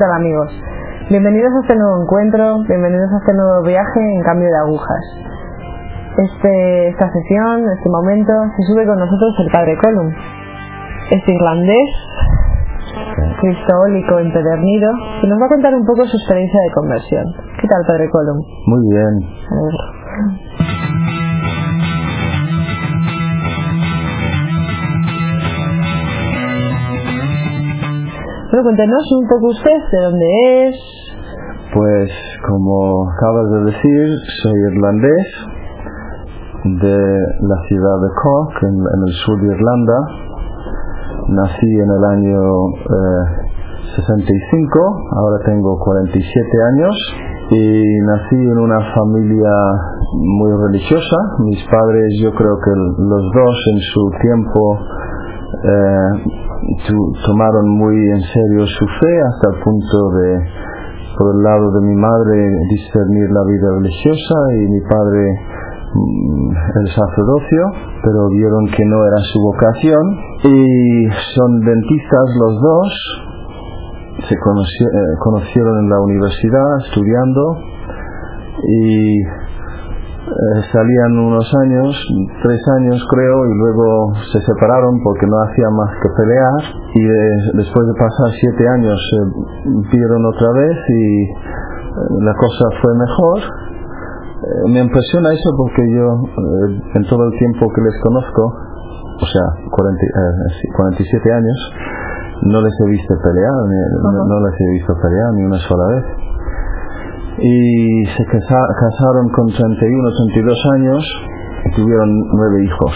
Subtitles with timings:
[0.00, 0.48] tal amigos?
[1.10, 5.04] Bienvenidos a este nuevo encuentro, bienvenidos a este nuevo viaje en cambio de agujas.
[6.16, 10.08] Este, esta sesión, este momento, se sube con nosotros el Padre Colum.
[11.10, 11.90] Es irlandés,
[13.42, 14.88] cristólico empedernido,
[15.20, 17.24] que nos va a contar un poco su experiencia de conversión.
[17.60, 18.40] ¿Qué tal, Padre Colum?
[18.40, 19.99] Muy bien.
[28.60, 30.76] Bueno, cuéntenos un poco usted de dónde es.
[31.72, 32.10] Pues
[32.46, 34.08] como acabas de decir,
[34.42, 35.26] soy irlandés
[36.64, 36.98] de
[37.40, 39.98] la ciudad de Cork, en, el sur de Irlanda.
[41.28, 42.42] Nací en el año
[42.84, 43.24] eh,
[43.96, 44.78] 65,
[45.16, 46.22] ahora tengo 47
[46.74, 46.94] años
[47.52, 49.54] y nací en una familia
[50.12, 51.16] muy religiosa.
[51.38, 54.78] Mis padres yo creo que los dos en su tiempo
[55.64, 56.49] eh,
[57.26, 60.28] tomaron muy en serio su fe hasta el punto de,
[61.16, 62.36] por el lado de mi madre,
[62.70, 65.22] discernir la vida religiosa y mi padre
[65.94, 66.50] mm,
[66.80, 67.62] el sacerdocio,
[68.04, 70.04] pero vieron que no era su vocación
[70.44, 72.88] y son dentistas los dos,
[74.28, 74.38] se eh,
[75.20, 77.56] conocieron en la universidad estudiando
[78.68, 79.49] y
[80.40, 81.92] eh, salían unos años,
[82.42, 86.60] tres años creo, y luego se separaron porque no hacían más que pelear.
[86.96, 91.32] Y de- después de pasar siete años se vieron otra vez y eh,
[92.24, 93.38] la cosa fue mejor.
[94.40, 98.42] Eh, me impresiona eso porque yo, eh, en todo el tiempo que les conozco,
[99.20, 101.58] o sea, 40, eh, sí, 47 años,
[102.48, 106.04] no les he visto pelear, ni- no les he visto pelear ni una sola vez
[107.38, 111.04] y se casa- casaron con 31, 32 años
[111.66, 112.92] y tuvieron nueve hijos,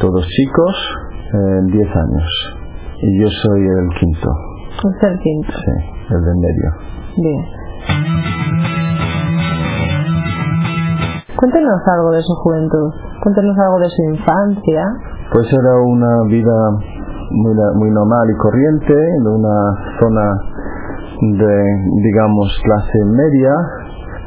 [0.00, 0.74] todos chicos,
[1.32, 2.28] en 10 años.
[3.02, 4.28] Y yo soy el quinto,
[4.84, 5.52] Usted el quinto.
[5.52, 5.72] sí,
[6.10, 6.70] el del medio.
[7.16, 8.50] Bien.
[11.36, 12.90] Cuéntenos algo de su juventud.
[13.22, 14.82] Cuéntenos algo de su infancia.
[15.32, 16.56] Pues era una vida
[17.30, 19.56] muy, muy normal y corriente, en una
[20.00, 20.32] zona
[21.20, 21.54] de,
[22.02, 23.52] digamos, clase media.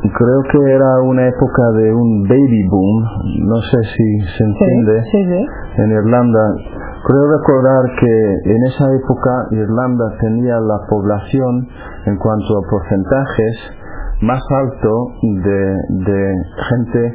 [0.03, 3.03] Creo que era una época de un baby boom,
[3.47, 5.01] no sé si se entiende.
[5.11, 5.81] sí, sí.
[5.81, 6.55] en Irlanda.
[7.05, 11.67] Creo recordar que en esa época Irlanda tenía la población
[12.05, 13.55] en cuanto a porcentajes
[14.21, 16.35] más alto de, de
[16.69, 17.13] gente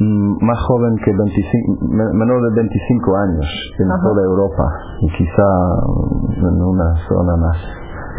[0.00, 3.46] mm, más joven que 25, me- menor de 25 años
[3.78, 4.02] en Ajá.
[4.02, 4.64] toda Europa
[5.02, 5.48] y quizá
[6.48, 7.56] en una zona más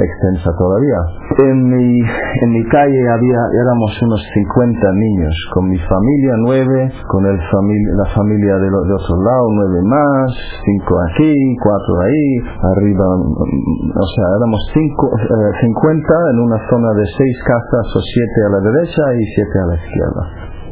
[0.04, 1.00] extensa todavía.
[1.40, 7.26] En mi, en mi calle había, éramos unos 50 niños, con mi familia nueve, con
[7.26, 10.28] el famili- la familia de, lo- de otro lado nueve más,
[10.66, 11.32] cinco aquí,
[11.64, 12.28] cuatro ahí,
[12.76, 18.00] arriba, mm, o sea, éramos cinco, eh, 50 en una zona de seis casas o
[18.02, 20.24] siete a la derecha y siete a la izquierda.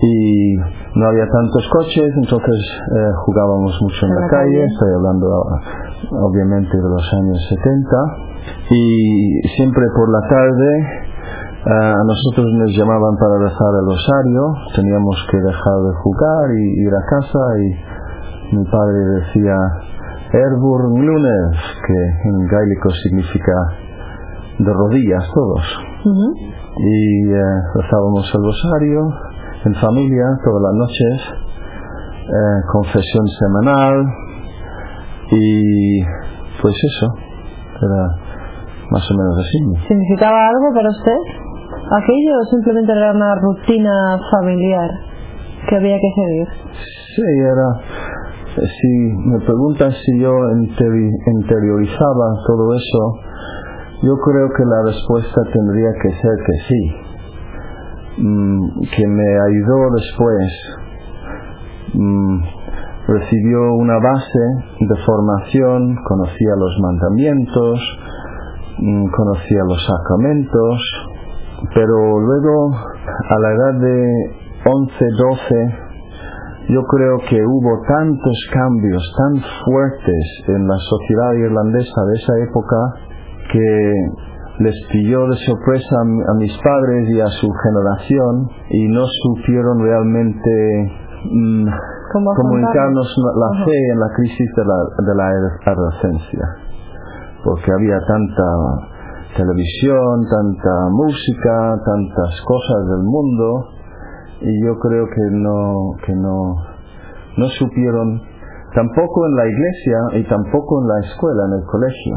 [0.04, 0.58] Y
[1.00, 2.60] no había tantos coches, entonces
[2.92, 4.66] eh, jugábamos mucho en la, la calle, calle.
[4.66, 5.28] estoy hablando
[6.28, 8.33] obviamente de los años 70
[8.70, 11.14] y siempre por la tarde
[11.66, 14.42] a nosotros nos llamaban para rezar el rosario,
[14.76, 19.56] teníamos que dejar de jugar y ir a casa y mi padre decía
[20.34, 23.54] Erbur lunes, que en gaélico significa
[24.60, 25.62] de rodillas todos.
[26.76, 27.42] Y eh,
[27.76, 29.00] rezábamos el rosario
[29.66, 31.22] en familia todas las noches,
[32.28, 34.06] eh, confesión semanal
[35.32, 36.02] y
[36.62, 37.14] pues eso,
[37.78, 38.23] era
[38.94, 39.88] más o menos así.
[39.90, 41.20] ¿Significaba algo para usted?
[41.98, 44.90] ¿Aquello o simplemente era una rutina familiar
[45.68, 46.48] que había que seguir?
[47.16, 47.68] Sí, era,
[48.56, 48.92] si
[49.34, 53.02] me preguntas si yo interi- interiorizaba todo eso,
[54.04, 56.82] yo creo que la respuesta tendría que ser que sí.
[58.22, 60.52] Mm, que me ayudó después.
[61.96, 62.42] Mm,
[63.08, 64.44] recibió una base
[64.80, 67.80] de formación, conocía los mandamientos,
[69.12, 70.80] conocía los sacramentos,
[71.74, 74.36] pero luego a la edad de
[74.66, 75.76] 11, 12,
[76.70, 82.78] yo creo que hubo tantos cambios tan fuertes en la sociedad irlandesa de esa época
[83.52, 83.94] que
[84.60, 89.04] les pilló de sorpresa a, mi- a mis padres y a su generación y no
[89.24, 90.92] supieron realmente
[91.32, 91.66] mm,
[92.14, 94.76] ¿Cómo comunicarnos la fe en la crisis de la,
[95.08, 96.46] de la adolescencia
[97.44, 98.94] porque había tanta
[99.36, 103.68] televisión, tanta música, tantas cosas del mundo
[104.42, 106.56] y yo creo que no que no
[107.38, 108.22] no supieron
[108.76, 112.16] tampoco en la iglesia y tampoco en la escuela, en el colegio.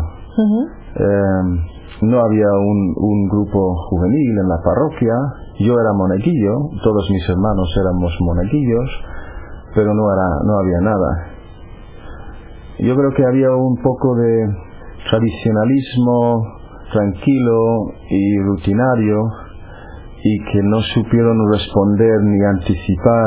[0.96, 5.14] Eh, no había un, un grupo juvenil en la parroquia.
[5.60, 6.52] Yo era monaguillo,
[6.82, 8.90] todos mis hermanos éramos monaguillos,
[9.74, 11.36] pero no, era, no había nada.
[12.80, 14.46] Yo creo que había un poco de
[15.10, 16.42] tradicionalismo
[16.92, 19.16] tranquilo y rutinario
[20.22, 23.26] y que no supieron responder ni anticipar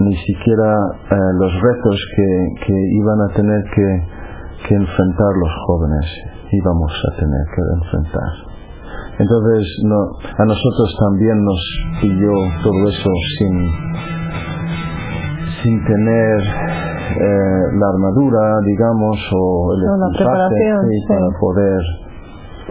[0.00, 0.74] ni siquiera
[1.10, 6.06] eh, los retos que, que, iban a tener que, que enfrentar los jóvenes,
[6.52, 8.48] íbamos a tener que enfrentar.
[9.18, 11.60] Entonces no, a nosotros también nos
[12.00, 13.70] pilló todo eso sin,
[15.62, 21.06] sin tener eh, la armadura, digamos, o el equipaje, preparación, sí, sí.
[21.08, 21.80] para poder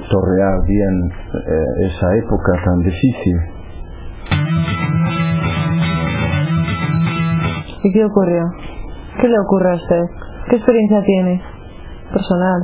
[0.09, 3.37] torrear bien eh, esa época tan difícil.
[7.83, 8.43] ¿Y qué ocurrió?
[9.21, 10.03] ¿Qué le ocurre a usted?
[10.49, 11.41] ¿Qué experiencia tiene?
[12.11, 12.61] Personal.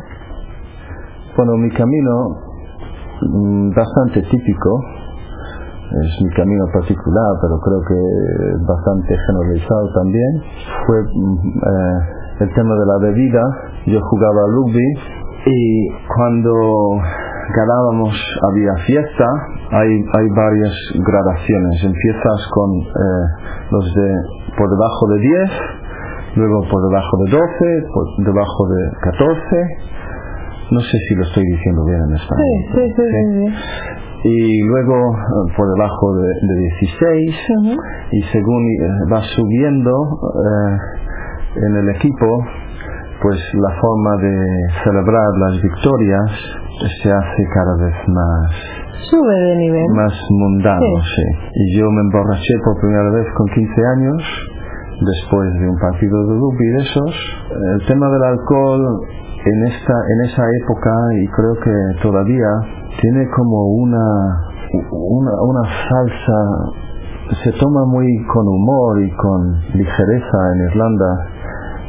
[1.36, 2.12] Bueno, mi camino,
[3.22, 4.80] mm, bastante típico,
[5.92, 8.00] es mi camino particular, pero creo que
[8.66, 10.32] bastante generalizado también,
[10.88, 12.00] fue mm, eh,
[12.42, 13.44] el tema de la bebida.
[13.86, 14.88] Yo jugaba al rugby
[15.46, 16.54] y cuando
[17.54, 18.16] ganábamos
[18.50, 19.26] había fiesta,
[19.72, 21.84] hay, hay varias gradaciones.
[21.84, 23.26] Empiezas con eh,
[23.72, 24.10] los de
[24.58, 25.52] por debajo de 10,
[26.36, 29.94] luego por debajo de 12, por debajo de 14.
[30.72, 32.46] No sé si lo estoy diciendo bien en español.
[32.74, 33.04] Sí, sí.
[33.12, 34.03] sí.
[34.24, 37.75] Y luego eh, por debajo de, de 16 Ujú.
[38.12, 40.78] y según eh, va subiendo eh,
[41.68, 42.28] en el equipo,
[43.22, 44.36] pues la forma de
[44.84, 46.31] celebrar las victorias
[47.04, 48.52] se hace cada vez más
[49.10, 49.86] Sube de nivel.
[49.96, 51.16] más mundano, Sí.
[51.16, 51.50] sí.
[51.56, 54.24] Y yo me emborraché por primera vez con 15 años,
[55.02, 57.16] después de un partido de rugby de esos.
[57.81, 58.81] El tema del alcohol
[59.45, 62.50] en esta en esa época y creo que todavía
[63.01, 64.06] tiene como una
[64.92, 66.84] una, una falsa
[67.44, 71.12] se toma muy con humor y con ligereza en Irlanda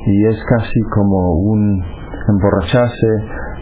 [0.07, 1.83] y es casi como un
[2.29, 3.07] emborracharse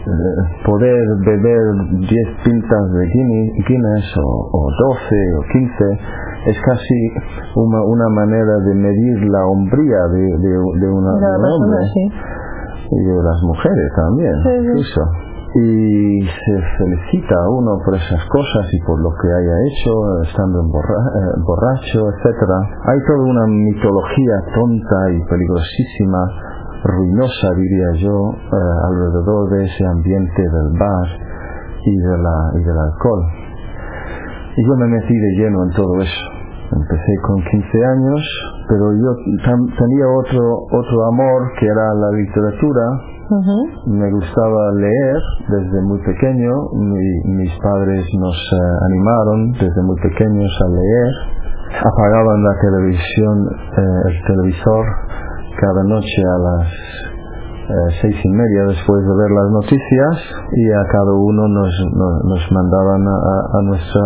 [0.03, 1.63] eh, poder beber
[1.99, 2.09] 10
[2.43, 5.73] pintas de Guinness, o, o 12 o 15
[6.45, 6.95] es casi
[7.55, 10.51] una, una manera de medir la hombría de, de,
[10.81, 12.11] de una, La de un hombre sí.
[12.91, 15.01] Y de las mujeres también Sí, incluso.
[15.55, 19.93] y se felicita a uno por esas cosas y por lo que haya hecho
[20.29, 22.57] estando emborra- eh, borracho etcétera.
[22.89, 26.21] Hay toda una mitología tonta y peligrosísima
[26.83, 28.55] ruinosa diría yo eh,
[28.89, 31.07] alrededor de ese ambiente del bar
[31.85, 33.23] y de la y del alcohol.
[34.57, 36.23] Y yo me metí de lleno en todo eso.
[36.71, 38.21] Empecé con 15 años
[38.67, 39.09] pero yo
[39.45, 42.85] tam- tenía otro otro amor que era la literatura
[43.87, 45.17] me gustaba leer
[45.49, 46.51] desde muy pequeño.
[46.75, 48.57] Mi- mis padres nos eh,
[48.89, 51.13] animaron desde muy pequeños a leer.
[51.81, 54.85] Apagaban la televisión, eh, el televisor
[55.59, 56.67] cada noche a las
[57.63, 60.13] eh, seis y media después de ver las noticias
[60.51, 64.03] y a cada uno nos, nos, nos mandaban a, nuestra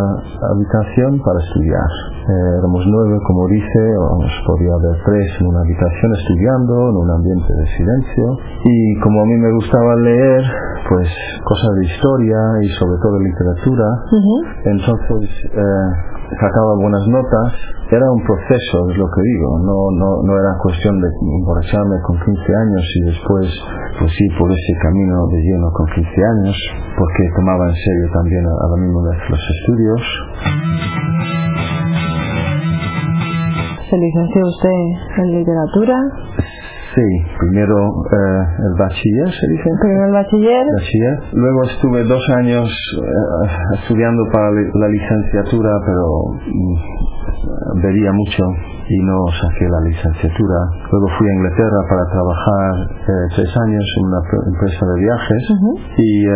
[0.53, 1.89] habitación para estudiar.
[2.29, 3.81] Eh, éramos nueve, como dice,
[4.45, 8.25] podía haber tres en una habitación estudiando, en un ambiente de silencio.
[8.63, 10.43] Y como a mí me gustaba leer,
[10.89, 11.07] pues
[11.43, 14.35] cosas de historia y sobre todo literatura, Ujú.
[14.65, 15.87] entonces eh,
[16.39, 17.53] sacaba buenas notas.
[17.91, 19.49] Era un proceso, es lo que digo.
[19.63, 21.07] No, no, no era cuestión de
[21.39, 23.47] emborracharme con 15 años y después
[23.99, 26.55] pues ir por ese camino de lleno con 15 años,
[26.99, 30.01] porque tomaba en serio también a, a la misma vez los estudios.
[33.89, 34.79] ¿Se licenció usted
[35.23, 35.95] en literatura?
[36.97, 37.05] Sí,
[37.37, 39.69] primero eh, el bachiller, se dice.
[39.85, 40.65] Primero el bachiller.
[40.81, 41.15] Bachiller.
[41.33, 46.03] Luego estuve dos años eh, estudiando para la licenciatura, pero
[46.41, 48.41] mm, bebía mucho
[48.89, 50.57] y no saqué la licenciatura.
[50.89, 55.43] Luego fui a Inglaterra para trabajar eh, tres años en una pre- empresa de viajes
[56.01, 56.33] y eh,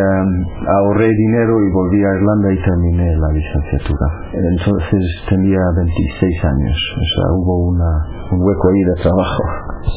[0.78, 4.08] ahorré dinero y volví a Irlanda y terminé la licenciatura.
[4.30, 7.92] Entonces tenía 26 años, o sea, hubo una,
[8.30, 9.44] un hueco ahí de trabajo.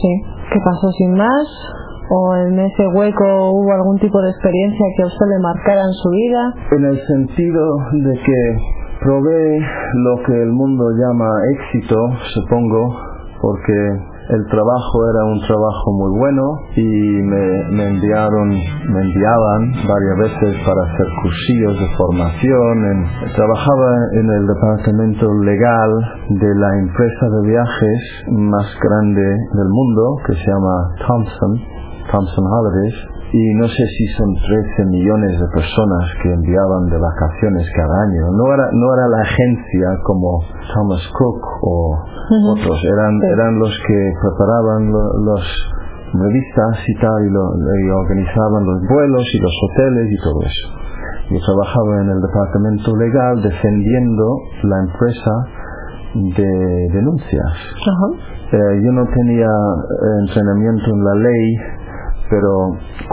[0.01, 0.13] Sí.
[0.53, 1.47] ¿Qué pasó sin más?
[2.11, 5.93] ¿O en ese hueco hubo algún tipo de experiencia que a usted le marcara en
[5.93, 6.55] su vida?
[6.77, 8.57] en el sentido de que
[9.01, 9.59] probé
[9.95, 11.97] lo que el mundo llama éxito,
[12.35, 12.95] supongo,
[13.41, 16.45] porque el trabajo era un trabajo muy bueno
[16.77, 16.89] y
[17.23, 23.05] me, me enviaron, me enviaban varias veces para hacer cursillos de formación.
[23.37, 25.91] Trabajaba en el departamento legal
[26.31, 28.01] de la empresa de viajes
[28.33, 30.75] más grande del mundo que se llama
[31.07, 31.53] Thompson,
[32.11, 33.14] Thompson Holidays.
[33.35, 38.31] Y no sé si son 13 millones de personas que enviaban de vacaciones cada año.
[38.31, 40.39] No era, no era la agencia como
[40.71, 41.99] Thomas Cook o
[42.55, 45.43] otros, eran, eran los que preparaban los
[46.15, 50.67] revistas y tal y, lo, y organizaban los vuelos y los hoteles y todo eso.
[51.35, 54.27] Yo trabajaba en el departamento legal defendiendo
[54.63, 55.35] la empresa
[56.39, 56.51] de
[56.95, 57.51] denuncias.
[58.53, 61.47] Eh, yo no tenía eh, entrenamiento en la ley,
[62.35, 62.51] pero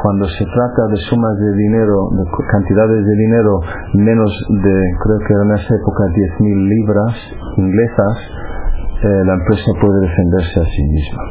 [0.01, 3.53] cuando se trata de sumas de dinero, de cantidades de dinero
[3.93, 6.01] menos de, creo que en esa época,
[6.41, 7.13] 10.000 libras
[7.57, 8.13] inglesas,
[9.05, 11.21] eh, la empresa puede defenderse a sí misma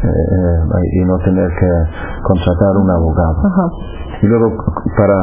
[0.00, 1.70] y no tener que
[2.22, 3.36] contratar un abogado.
[4.22, 4.56] Y luego,
[4.96, 5.16] para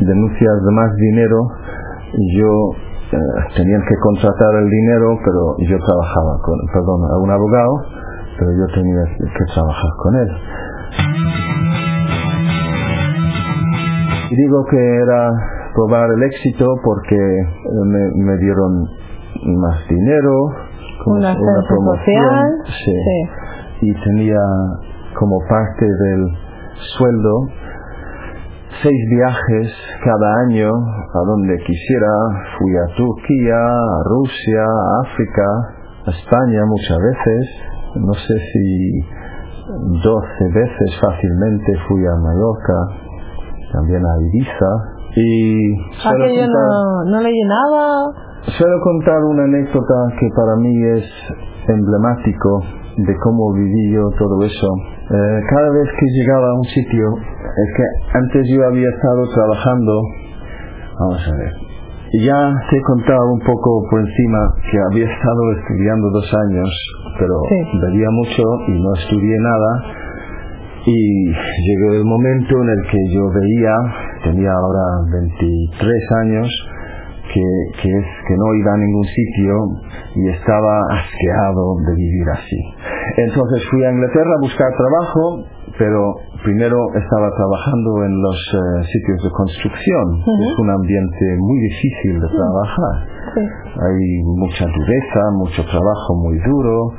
[0.00, 1.38] denuncias de más dinero,
[2.38, 2.70] yo
[3.56, 7.74] tenían que contratar el dinero, pero yo trabajaba con, perdón, a un abogado,
[8.38, 10.30] pero yo tenía que trabajar con él.
[14.36, 15.30] Digo que era
[15.74, 17.16] probar el éxito porque
[17.84, 18.84] me, me dieron
[19.60, 20.32] más dinero,
[21.06, 21.34] una,
[21.68, 22.34] promoción,
[23.80, 24.40] y tenía
[25.18, 26.28] como parte del
[26.96, 27.48] sueldo
[28.82, 29.72] seis viajes
[30.02, 32.12] cada año a donde quisiera.
[32.58, 35.46] Fui a Turquía, a Rusia, a África,
[36.06, 37.42] a España muchas veces.
[37.96, 39.00] No sé si
[40.02, 43.13] doce veces fácilmente fui a Mallorca,
[43.74, 44.70] también a Ibiza.
[45.16, 45.74] Y
[46.06, 48.10] Aquello no, no le llenaba.
[48.56, 51.04] Suelo contar una anécdota que para mí es
[51.68, 52.62] emblemático
[52.96, 54.68] de cómo viví yo todo eso.
[55.10, 57.84] Eh, cada vez que llegaba a un sitio, es que
[58.18, 60.02] antes yo había estado trabajando,
[60.98, 61.52] vamos a ver,
[62.22, 62.38] ya
[62.70, 64.38] te he contado un poco por encima
[64.70, 66.70] que había estado estudiando dos años,
[67.18, 67.34] pero
[67.90, 70.03] veía mucho y no estudié nada.
[70.86, 73.74] Y llegó el momento en el que yo veía,
[74.24, 76.48] tenía ahora 23 años,
[77.32, 77.42] que,
[77.80, 79.54] que, es que no iba a ningún sitio
[80.14, 82.60] y estaba asqueado de vivir así.
[83.16, 85.44] Entonces fui a Inglaterra a buscar trabajo,
[85.78, 86.14] pero
[86.44, 90.06] primero estaba trabajando en los eh, sitios de construcción.
[90.20, 92.94] Es un ambiente muy difícil de trabajar.
[93.34, 96.92] Hay mucha dureza, mucho trabajo muy duro.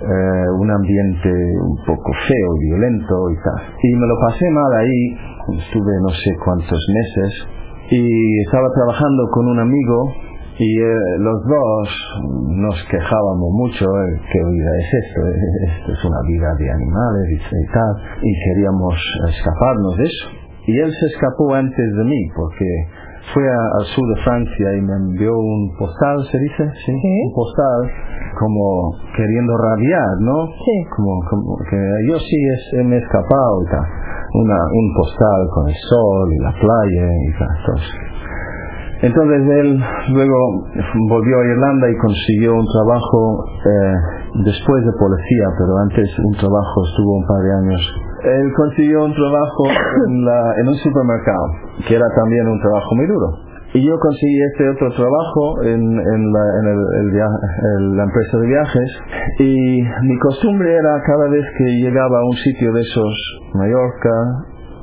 [0.00, 3.60] Eh, un ambiente un poco feo y violento y tal.
[3.82, 7.46] Y me lo pasé mal ahí, estuve no sé cuántos meses,
[7.90, 10.14] y estaba trabajando con un amigo
[10.60, 11.88] y eh, los dos
[12.48, 15.20] nos quejábamos mucho eh, qué vida es esto
[15.68, 17.92] esto es una vida de animales y, tal
[18.22, 18.94] y queríamos
[19.28, 20.26] escaparnos de eso
[20.66, 22.68] y él se escapó antes de mí porque
[23.34, 26.64] fue al sur de Francia y me envió un postal, ¿se dice?
[26.86, 27.90] Sí, un postal
[28.38, 30.46] como queriendo rabiar, ¿no?
[30.46, 30.76] Sí.
[30.96, 34.00] Como, como que yo sí es, me he escapado y tal
[34.34, 37.80] una, un postal con el sol y la playa y tal.
[39.02, 39.80] Entonces él
[40.12, 40.36] luego
[41.08, 43.96] volvió a Irlanda y consiguió un trabajo eh,
[44.44, 47.82] después de policía, pero antes un trabajo estuvo un par de años.
[48.24, 49.64] Él consiguió un trabajo
[50.08, 51.46] en, la, en un supermercado,
[51.86, 53.50] que era también un trabajo muy duro.
[53.72, 58.90] Y yo conseguí este otro trabajo en, en, la, en el, la empresa de viajes
[59.38, 64.10] y mi costumbre era cada vez que llegaba a un sitio de esos, Mallorca,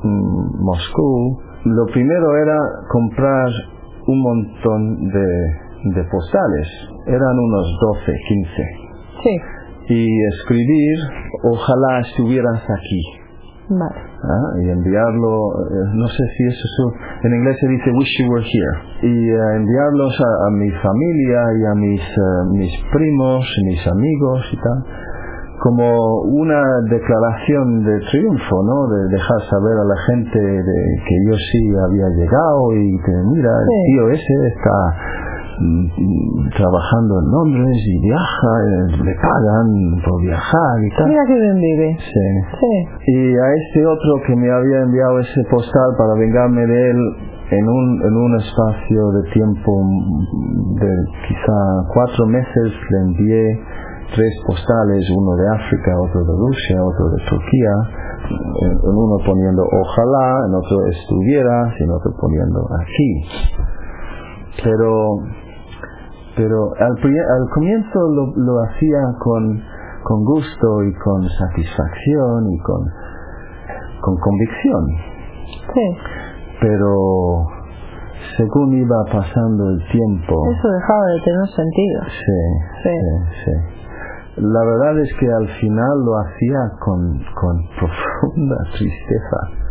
[0.04, 2.58] mm, Moscú, lo primero era
[2.90, 3.50] comprar
[4.08, 6.68] un montón de, de postales.
[7.08, 8.50] Eran unos 12, 15.
[9.24, 9.40] Sí.
[9.90, 10.98] Y escribir,
[11.44, 13.02] ojalá estuvieras aquí.
[13.70, 14.00] Vale.
[14.24, 14.50] ¿Ah?
[14.64, 18.42] y enviarlo, eh, no sé si eso es, en inglés se dice wish you were
[18.42, 23.88] here, y uh, enviarlos a, a, mi familia y a mis, uh, mis primos, mis
[23.88, 24.84] amigos y tal,
[25.60, 28.88] como una declaración de triunfo, ¿no?
[28.88, 33.50] De dejar saber a la gente de que yo sí había llegado y que mira,
[33.52, 34.78] el tío ese está
[36.56, 39.68] trabajando en Londres y viaja, eh, le pagan
[40.06, 41.08] por viajar y tal.
[41.10, 41.98] Mira que bien vive.
[41.98, 42.76] Sí.
[43.08, 47.00] Y a este otro que me había enviado ese postal para vengarme de él
[47.52, 49.72] en un, en un espacio de tiempo
[50.82, 50.92] de
[51.28, 51.58] quizá
[51.94, 53.60] cuatro meses le envié
[54.14, 57.74] tres postales, uno de África, otro de Rusia, otro de Turquía,
[58.62, 63.12] en, uno poniendo ojalá, en otro estuviera, en otro poniendo aquí.
[64.64, 65.20] Pero
[66.38, 69.60] pero al, al comienzo lo, lo hacía con,
[70.04, 72.82] con gusto y con satisfacción y con,
[74.02, 74.86] con convicción.
[75.74, 75.98] Sí.
[76.62, 77.48] Pero
[78.38, 80.34] según iba pasando el tiempo...
[80.52, 82.02] Eso dejaba de tener sentido.
[82.08, 82.40] Sí,
[82.84, 82.96] sí,
[83.44, 83.78] sí.
[84.38, 89.67] La verdad es que al final lo hacía con, con profunda tristeza.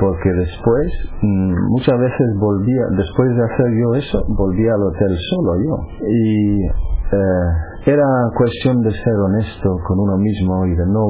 [0.00, 0.88] Porque después
[1.22, 5.74] mm, muchas veces volvía después de hacer yo eso volvía al hotel solo yo
[6.08, 7.48] y eh,
[7.86, 11.04] era cuestión de ser honesto con uno mismo y de no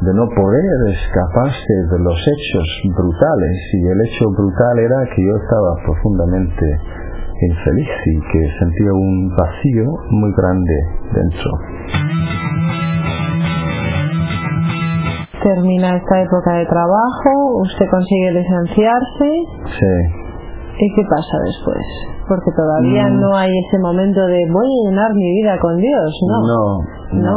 [0.00, 5.34] de no poder escaparse de los hechos brutales y el hecho brutal era que yo
[5.36, 6.66] estaba profundamente
[7.42, 10.76] infeliz y que sentía un vacío muy grande
[11.14, 12.39] dentro.
[15.42, 17.30] Termina esta época de trabajo,
[17.62, 19.28] usted consigue licenciarse.
[19.78, 19.94] Sí.
[20.82, 21.84] ¿Y qué pasa después?
[22.28, 23.20] Porque todavía Mm.
[23.20, 26.36] no hay ese momento de voy a llenar mi vida con Dios, ¿no?
[26.46, 27.36] No, No.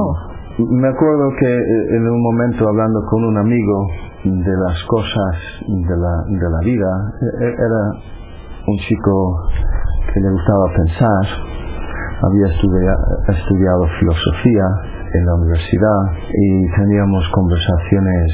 [0.69, 3.87] Me acuerdo que eh, en un momento hablando con un amigo
[4.23, 5.33] de las cosas
[5.67, 6.89] de la, de la vida,
[7.41, 7.81] e- e- era
[8.67, 9.35] un chico
[10.13, 11.25] que le gustaba pensar,
[12.21, 12.97] había estudia-
[13.29, 14.65] estudiado filosofía
[15.13, 16.01] en la universidad
[16.33, 18.31] y teníamos conversaciones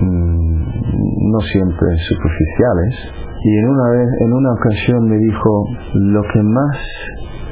[0.00, 2.94] mm, no siempre superficiales.
[3.42, 6.76] Y en una vez en una ocasión me dijo lo que más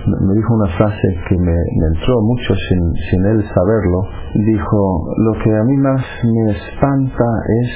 [0.06, 4.00] me dijo una frase que me, entró mucho sin, sin él saberlo.
[4.34, 7.24] Dijo lo que a mí más me espanta
[7.62, 7.70] es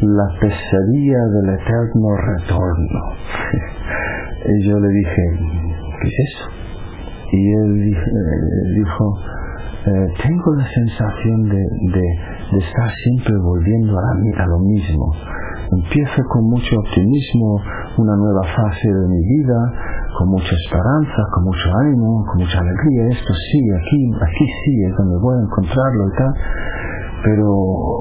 [0.00, 3.00] la pesadilla del eterno retorno
[4.58, 5.22] y yo le dije
[6.02, 6.64] ¿qué es eso?
[7.34, 9.14] y él eh, dijo
[9.84, 12.06] eh, tengo la sensación de, de,
[12.52, 15.12] de estar siempre volviendo a, la a lo mismo.
[15.76, 17.60] Empiezo con mucho optimismo
[17.98, 19.60] una nueva fase de mi vida
[20.16, 23.12] con mucha esperanza con mucho ánimo con mucha alegría.
[23.12, 26.32] Esto sí aquí aquí sí es donde voy a encontrarlo y tal.
[27.24, 27.48] Pero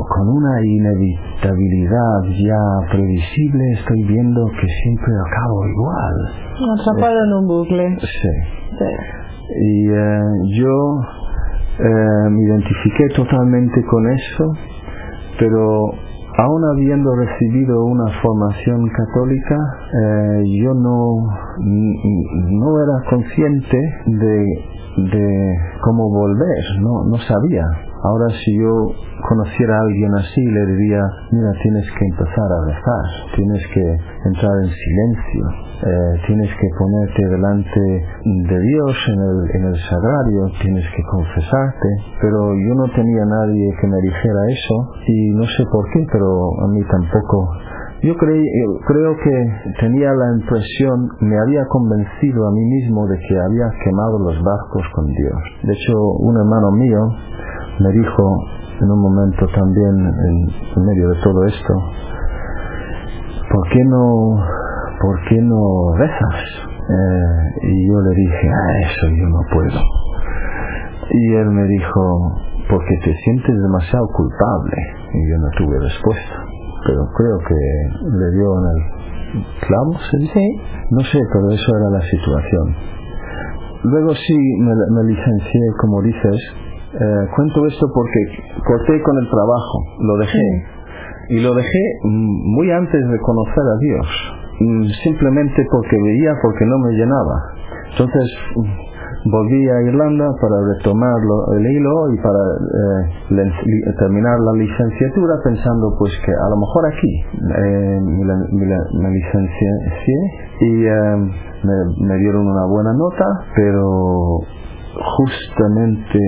[0.07, 6.15] con una inevitabilidad ya previsible estoy viendo que siempre acabo igual.
[6.79, 7.97] Atrapado en un bucle.
[7.99, 8.07] sí.
[8.73, 8.91] Sí.
[9.61, 10.21] y eh,
[10.57, 11.22] yo
[11.79, 14.53] eh, me identifiqué totalmente con eso,
[15.39, 15.91] pero
[16.37, 19.55] aún habiendo recibido una formación católica,
[20.01, 21.27] eh, yo no,
[21.59, 24.45] no era consciente de,
[25.11, 27.65] de cómo volver, no, no sabía.
[28.03, 28.87] Ahora si yo
[29.27, 33.05] conociera a alguien así, le diría, mira, tienes que empezar a rezar,
[33.35, 33.85] tienes que
[34.25, 35.43] entrar en silencio,
[35.83, 37.81] eh, tienes que ponerte delante
[38.23, 41.89] de Dios en el, en el sagrario, tienes que confesarte,
[42.21, 44.75] pero yo no tenía nadie que me dijera eso
[45.07, 46.27] y no sé por qué, pero
[46.63, 47.49] a mí tampoco.
[48.03, 53.17] Yo creí, eh, creo que tenía la impresión, me había convencido a mí mismo de
[53.17, 55.39] que había quemado los barcos con Dios.
[55.63, 56.99] De hecho, un hermano mío
[57.79, 61.73] me dijo en un momento también en, medio de todo esto,
[63.51, 64.35] ¿por qué no,
[65.01, 66.39] por qué no rezas?
[66.83, 69.79] Eh, y yo le dije, ah, eso yo no puedo.
[71.11, 72.33] Y él me dijo,
[72.69, 74.77] porque te sientes demasiado culpable.
[75.13, 76.35] Y yo no tuve respuesta.
[76.85, 77.59] Pero creo que
[78.03, 78.81] le dio en el
[79.61, 80.41] clavo, ¿se dice?
[80.91, 82.75] No sé, pero eso era la situación.
[83.83, 86.39] Luego sí me, me licencié, como dices.
[86.93, 88.21] Eh, cuento esto porque
[88.65, 90.49] corté con el trabajo, lo dejé.
[91.29, 94.07] Y lo dejé muy antes de conocer a Dios.
[95.03, 97.37] Simplemente porque veía, porque no me llenaba.
[97.89, 98.25] Entonces
[98.55, 101.17] mm, volví a Irlanda para retomar
[101.57, 102.43] el hilo y para
[103.41, 107.13] eh, terminar la licenciatura pensando pues que a lo mejor aquí
[107.57, 109.71] eh, me, me licencié
[110.61, 110.71] y
[111.65, 113.25] me, me dieron una buena nota,
[113.55, 114.37] pero
[115.17, 116.19] justamente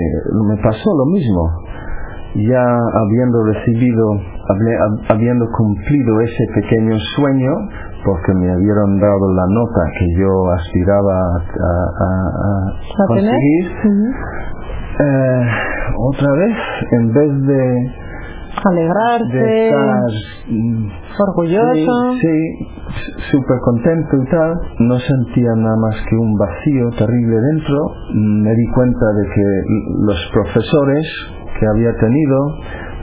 [0.50, 1.44] me pasó lo mismo.
[2.36, 4.06] Ya habiendo recibido,
[5.08, 7.52] habiendo cumplido ese pequeño sueño,
[8.04, 11.72] porque me habían dado la nota que yo aspiraba a,
[12.04, 13.72] a- conseguir,
[15.00, 15.48] eh,
[15.98, 16.56] otra vez,
[16.92, 17.92] en vez de,
[18.64, 20.12] de Alegrarse, estar
[20.48, 20.88] mm,
[21.28, 22.14] orgulloso.
[22.14, 24.56] Sí, sí, súper contento y tal.
[24.80, 27.78] No sentía nada más que un vacío terrible dentro.
[28.14, 29.46] Me di cuenta de que
[30.08, 31.06] los profesores
[31.60, 32.38] que había tenido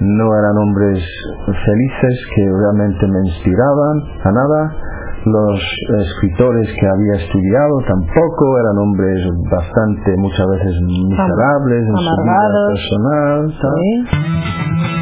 [0.00, 0.98] no eran hombres
[1.46, 4.76] felices que realmente me inspiraban a nada.
[5.24, 5.60] Los
[6.02, 13.54] escritores que había estudiado tampoco eran hombres bastante, muchas veces miserables en su vida personal.
[13.78, 15.01] Sí.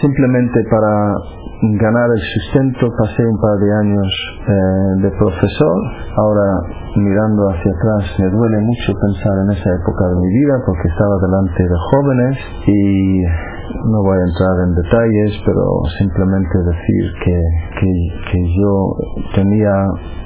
[0.00, 1.14] Simplemente para
[1.78, 4.08] ganar el sustento pasé un par de años
[4.48, 5.76] eh, de profesor.
[6.16, 6.46] Ahora
[6.96, 11.14] mirando hacia atrás me duele mucho pensar en esa época de mi vida porque estaba
[11.20, 15.64] delante de jóvenes y no voy a entrar en detalles, pero
[15.98, 17.38] simplemente decir que,
[17.80, 18.74] que, yo
[19.34, 19.72] tenía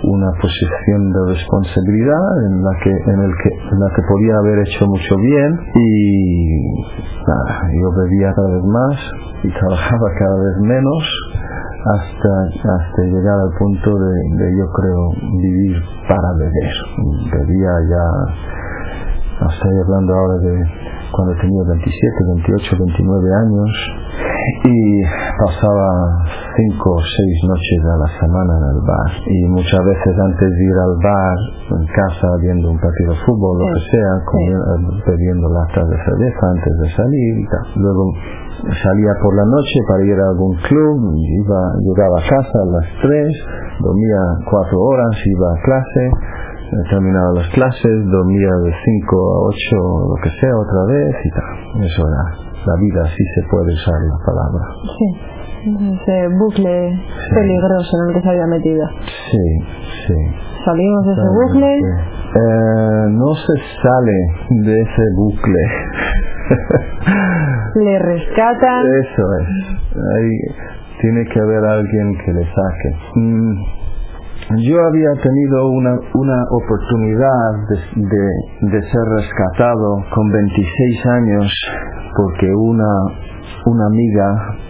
[0.04, 4.59] una posición de responsabilidad en la que en el que en la que podía haber
[4.66, 5.90] hecho mucho bien y
[7.26, 8.96] nada, yo bebía cada vez más
[9.44, 11.02] y trabajaba cada vez menos
[11.85, 15.00] hasta hasta llegar al punto de, yo creo
[15.42, 15.76] vivir
[16.09, 16.74] para beber.
[17.33, 18.07] Bebía ya
[19.48, 20.84] estoy hablando ahora de
[21.14, 21.94] cuando tenía 27,
[22.42, 23.70] 28, 29 años
[24.64, 25.03] y
[25.38, 25.88] pasaba
[26.57, 30.62] cinco o seis noches a la semana en el bar y muchas veces antes de
[30.64, 31.38] ir al bar
[31.81, 34.12] en casa viendo un partido de fútbol lo que sea
[35.07, 37.64] bebiendo latas de cerveza antes de salir y tal.
[37.77, 38.05] luego
[38.83, 42.87] salía por la noche para ir a algún club iba, llegaba a casa a las
[43.03, 46.05] 3 dormía cuatro horas iba a clase
[46.88, 49.57] terminaba las clases, dormía de 5 a 8,
[50.09, 51.85] lo que sea, otra vez y tal.
[51.85, 52.22] Eso era
[52.66, 54.64] la vida, así se puede usar la palabra.
[54.98, 55.07] Sí,
[55.64, 57.35] ese bucle sí.
[57.35, 58.87] peligroso en el que se había metido.
[59.31, 59.46] Sí,
[60.07, 60.14] sí.
[60.64, 61.79] Salimos de ese bucle.
[61.79, 64.18] Eh, no se sale
[64.64, 65.62] de ese bucle.
[67.85, 68.87] Le rescatan.
[68.87, 69.48] Eso es.
[69.94, 70.31] Ahí
[71.00, 72.96] tiene que haber alguien que le saque.
[73.16, 73.84] Mm
[74.58, 81.52] yo había tenido una, una oportunidad de, de, de, ser rescatado con 26 años
[82.16, 82.92] porque una,
[83.66, 84.26] una amiga,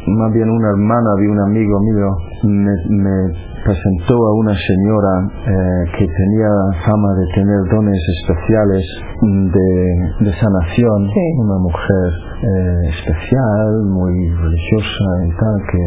[0.06, 2.08] más bien una hermana de un amigo mío,
[2.44, 6.48] me, me presentó a una señora eh, que tenía
[6.86, 8.84] fama de tener dones especiales
[9.22, 11.26] de, de sanación, sí.
[11.38, 12.08] una mujer
[12.42, 15.82] eh, especial, muy religiosa y tal, que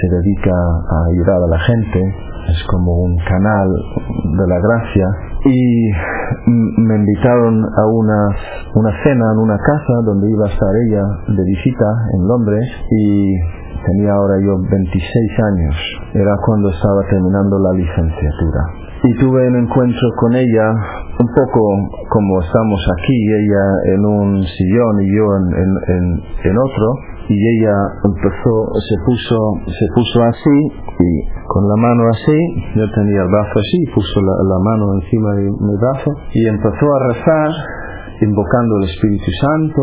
[0.00, 5.06] se dedica a ayudar a la gente es como un canal de la gracia.
[5.44, 5.90] Y
[6.46, 8.28] me invitaron a una,
[8.74, 13.34] una cena en una casa donde iba a estar ella de visita en Londres y
[13.86, 15.00] tenía ahora yo 26
[15.52, 15.74] años.
[16.14, 18.62] Era cuando estaba terminando la licenciatura.
[19.02, 20.66] Y tuve un encuentro con ella
[21.18, 21.60] un poco
[22.10, 26.04] como estamos aquí ella en un sillón y yo en, en, en,
[26.44, 29.38] en otro y ella empezó se puso
[29.70, 30.58] se puso así
[30.98, 31.10] y
[31.46, 32.38] con la mano así
[32.74, 36.98] yo tenía el brazo así puso la, mano encima de mi brazo y empezó a
[37.14, 37.50] rezar
[38.20, 39.82] invocando el Espíritu Santo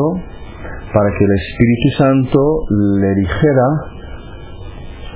[0.91, 2.39] para que el Espíritu Santo
[2.99, 3.67] le dijera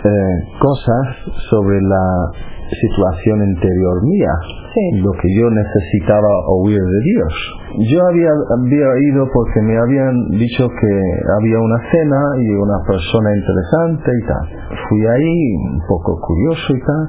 [0.08, 2.32] eh, cosas sobre la
[2.72, 5.00] situación interior mía sí.
[5.00, 10.68] lo que yo necesitaba oír de Dios yo había, había ido porque me habían dicho
[10.68, 10.92] que
[11.40, 14.46] había una cena y una persona interesante y tal.
[14.90, 17.04] Fui ahí un poco curioso y tal,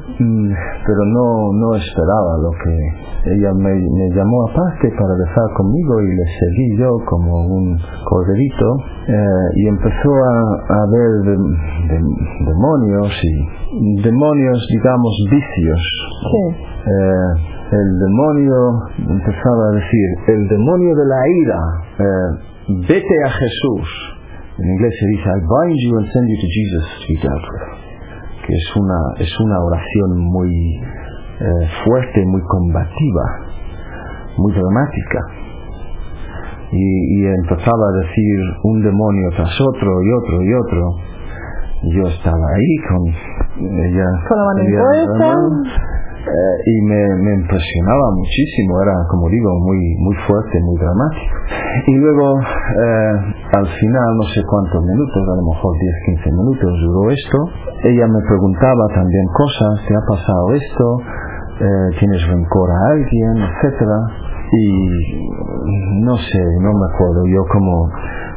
[0.87, 6.15] pero no, no esperaba lo que ella me, me llamó aparte para rezar conmigo y
[6.15, 8.77] le seguí yo como un corderito
[9.09, 10.39] eh, y empezó a,
[10.79, 11.37] a ver de,
[11.91, 12.01] de,
[12.47, 15.81] demonios y demonios digamos vicios.
[16.31, 16.73] Sí.
[16.83, 18.57] Eh, el demonio
[18.99, 21.61] empezaba a decir, el demonio de la ira,
[21.99, 22.31] eh,
[22.85, 23.89] vete a Jesús.
[24.59, 27.47] En inglés se dice, I bind you and send you to Jesus to be dealt
[27.49, 27.65] with.
[28.45, 30.53] Que es una, es una oración muy
[31.41, 33.25] eh, fuerte, muy combativa,
[34.37, 35.21] muy dramática.
[36.73, 40.85] Y, y empezaba a decir un demonio tras otro y otro y otro.
[41.85, 43.07] Yo estaba ahí con
[43.65, 44.05] ella.
[44.29, 45.92] Con la.
[46.23, 51.35] Eh, y me, me impresionaba muchísimo, era como digo muy muy fuerte, muy dramático.
[51.87, 53.15] Y luego eh,
[53.59, 57.39] al final, no sé cuántos minutos, a lo mejor 10, 15 minutos duró esto,
[57.91, 60.87] ella me preguntaba también cosas, ¿te ha pasado esto?
[61.59, 63.35] Eh, ¿Tienes rencor a alguien?
[63.43, 63.99] etcétera
[64.53, 64.65] Y
[66.03, 67.91] no sé, no me acuerdo, yo como...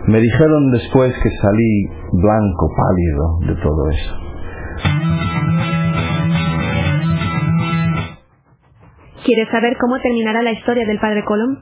[0.08, 5.75] Me dijeron después que salí blanco, pálido de todo eso.
[9.26, 11.58] ¿Quieres saber cómo terminará la historia del padre Colom?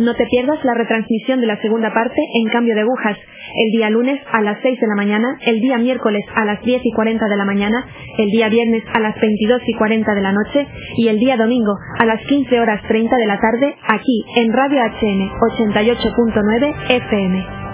[0.00, 3.90] No te pierdas la retransmisión de la segunda parte en cambio de agujas, el día
[3.90, 7.24] lunes a las 6 de la mañana, el día miércoles a las 10 y 40
[7.28, 7.86] de la mañana,
[8.18, 10.66] el día viernes a las 22 y 40 de la noche
[10.96, 14.82] y el día domingo a las 15 horas 30 de la tarde aquí en Radio
[14.82, 15.30] HN
[15.62, 17.65] 88.9 FM.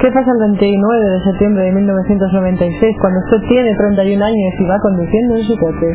[0.00, 4.80] ¿Qué pasa el 29 de septiembre de 1996 cuando usted tiene 31 años y va
[4.80, 5.92] conduciendo en su coche?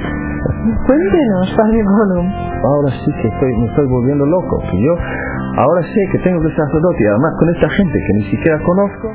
[0.85, 4.93] Cuéntenos, Padre ahora sí que estoy, me estoy volviendo loco, que yo
[5.57, 8.59] ahora sé que tengo que ser sacerdote y además con esta gente que ni siquiera
[8.61, 9.09] conozco,